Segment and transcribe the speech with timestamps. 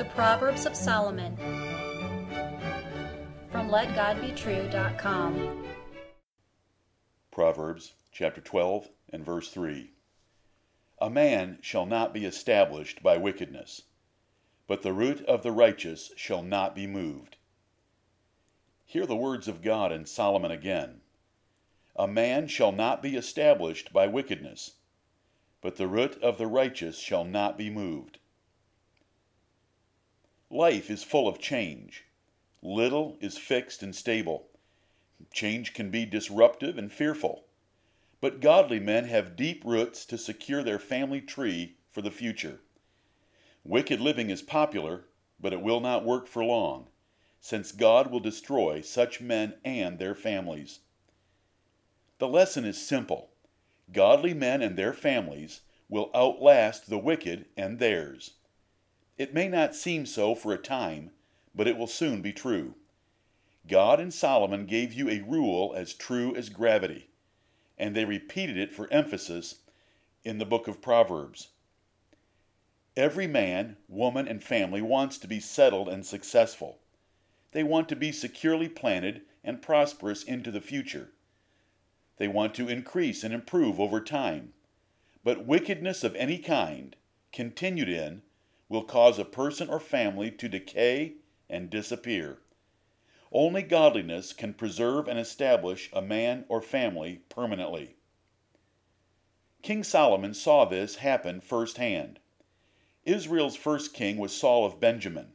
[0.00, 1.36] The Proverbs of Solomon
[3.52, 5.66] from LetGodBetrue.com.
[7.30, 9.90] Proverbs chapter 12 and verse 3.
[11.02, 13.82] A man shall not be established by wickedness,
[14.66, 17.36] but the root of the righteous shall not be moved.
[18.86, 21.02] Hear the words of God in Solomon again.
[21.94, 24.76] A man shall not be established by wickedness,
[25.60, 28.16] but the root of the righteous shall not be moved.
[30.52, 32.06] Life is full of change.
[32.60, 34.48] Little is fixed and stable.
[35.32, 37.44] Change can be disruptive and fearful.
[38.20, 42.60] But godly men have deep roots to secure their family tree for the future.
[43.62, 45.04] Wicked living is popular,
[45.38, 46.88] but it will not work for long,
[47.40, 50.80] since God will destroy such men and their families.
[52.18, 53.30] The lesson is simple
[53.92, 58.32] godly men and their families will outlast the wicked and theirs.
[59.20, 61.10] It may not seem so for a time,
[61.54, 62.74] but it will soon be true.
[63.68, 67.10] God and Solomon gave you a rule as true as gravity,
[67.76, 69.56] and they repeated it for emphasis
[70.24, 71.48] in the book of Proverbs.
[72.96, 76.78] Every man, woman, and family wants to be settled and successful.
[77.52, 81.10] They want to be securely planted and prosperous into the future.
[82.16, 84.54] They want to increase and improve over time.
[85.22, 86.96] But wickedness of any kind,
[87.32, 88.22] continued in,
[88.70, 91.16] will cause a person or family to decay
[91.50, 92.38] and disappear.
[93.32, 97.96] Only godliness can preserve and establish a man or family permanently.
[99.62, 102.20] King Solomon saw this happen firsthand.
[103.04, 105.32] Israel's first king was Saul of Benjamin.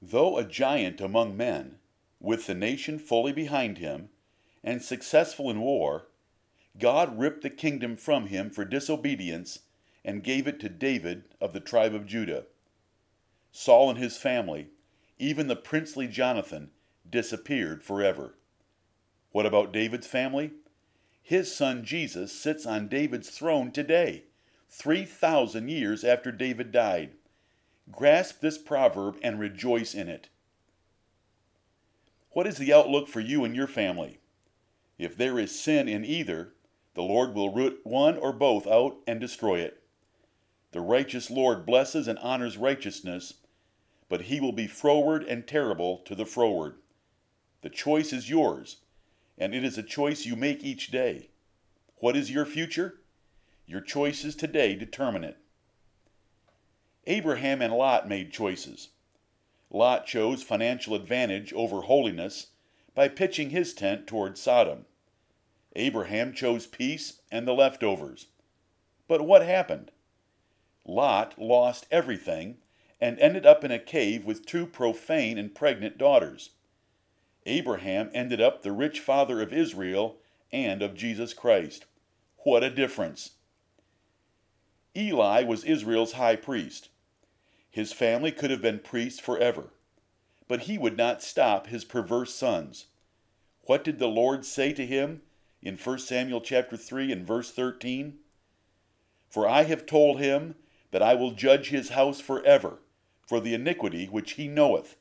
[0.00, 1.78] Though a giant among men,
[2.20, 4.10] with the nation fully behind him,
[4.62, 6.08] and successful in war,
[6.78, 9.60] God ripped the kingdom from him for disobedience
[10.04, 12.44] and gave it to David of the tribe of Judah.
[13.50, 14.68] Saul and his family,
[15.18, 16.70] even the princely Jonathan,
[17.08, 18.34] disappeared forever.
[19.30, 20.52] What about David's family?
[21.22, 24.24] His son Jesus sits on David's throne today,
[24.68, 27.12] 3,000 years after David died.
[27.90, 30.28] Grasp this proverb and rejoice in it.
[32.30, 34.18] What is the outlook for you and your family?
[34.98, 36.54] If there is sin in either,
[36.94, 39.83] the Lord will root one or both out and destroy it.
[40.74, 43.34] The righteous Lord blesses and honors righteousness,
[44.08, 46.78] but he will be froward and terrible to the froward.
[47.62, 48.78] The choice is yours,
[49.38, 51.28] and it is a choice you make each day.
[51.98, 52.98] What is your future?
[53.66, 55.36] Your choices today determine it.
[57.06, 58.88] Abraham and Lot made choices.
[59.70, 62.48] Lot chose financial advantage over holiness
[62.96, 64.86] by pitching his tent toward Sodom.
[65.76, 68.26] Abraham chose peace and the leftovers.
[69.06, 69.92] But what happened?
[70.86, 72.58] Lot lost everything
[73.00, 76.50] and ended up in a cave with two profane and pregnant daughters.
[77.46, 80.18] Abraham ended up the rich father of Israel
[80.52, 81.86] and of Jesus Christ.
[82.38, 83.32] What a difference!
[84.96, 86.90] Eli was Israel's high priest.
[87.70, 89.70] His family could have been priests forever,
[90.46, 92.86] but he would not stop his perverse sons.
[93.62, 95.22] What did the Lord say to him
[95.60, 98.18] in 1 Samuel chapter 3 and verse 13?
[99.28, 100.54] For I have told him
[100.94, 102.78] that I will judge his house forever
[103.26, 104.94] for the iniquity which he knoweth,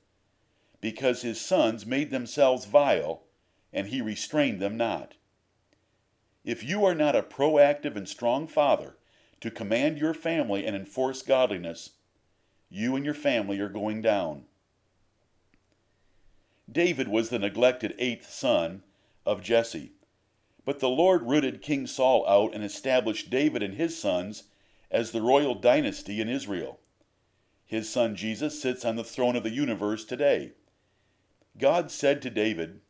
[0.81, 3.22] because his sons made themselves vile,
[3.72, 5.14] and he restrained them not.
[6.44, 8.98] If you are not a proactive and strong father
[9.40, 11.92] to command your family and enforce godliness,
[12.72, 14.46] you and your family are going down.
[16.72, 18.81] David was the neglected eighth son
[19.28, 19.92] of Jesse,
[20.66, 24.46] but the Lord rooted King Saul out and established David and his sons
[24.94, 26.80] as the royal dynasty in Israel.
[27.66, 30.52] His son Jesus sits on the throne of the universe today.
[31.58, 32.81] God said to David,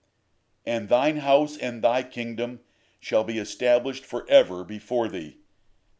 [0.65, 2.59] And thine house and thy kingdom
[2.99, 5.37] shall be established forever before thee.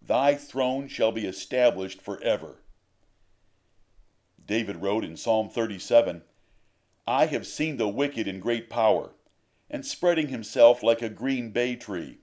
[0.01, 2.61] Thy throne shall be established forever.
[4.45, 6.23] David wrote in Psalm 37
[7.07, 9.15] I have seen the wicked in great power,
[9.69, 12.19] and spreading himself like a green bay tree.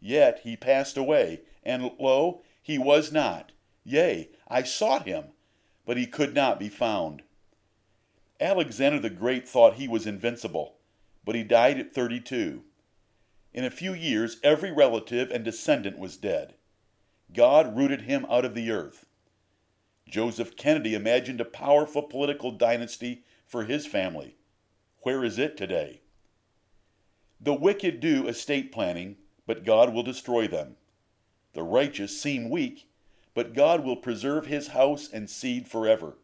[0.00, 3.52] Yet he passed away, and lo, he was not.
[3.84, 5.26] Yea, I sought him,
[5.84, 7.22] but he could not be found.
[8.40, 10.74] Alexander the Great thought he was invincible,
[11.24, 12.64] but he died at 32.
[13.54, 16.54] In a few years, every relative and descendant was dead.
[17.32, 19.06] God rooted him out of the earth.
[20.08, 24.38] Joseph Kennedy imagined a powerful political dynasty for his family.
[25.02, 26.00] Where is it today?
[27.40, 30.74] The wicked do estate planning, but God will destroy them.
[31.56, 32.86] The righteous seem weak,
[33.32, 36.18] but God will preserve his house and seed forever.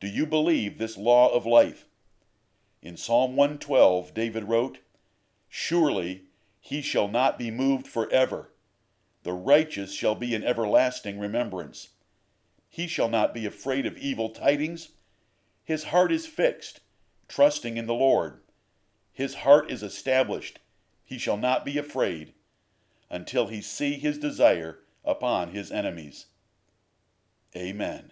[0.00, 1.86] Do you believe this law of life?
[2.82, 4.78] In Psalm 112, David wrote,
[5.48, 6.24] Surely
[6.58, 8.50] he shall not be moved forever.
[9.22, 11.90] The righteous shall be in everlasting remembrance.
[12.68, 14.88] He shall not be afraid of evil tidings.
[15.62, 16.80] His heart is fixed,
[17.28, 18.40] trusting in the Lord.
[19.12, 20.58] His heart is established.
[21.04, 22.32] He shall not be afraid
[23.10, 26.26] until he see his desire upon his enemies.
[27.56, 28.04] Amen.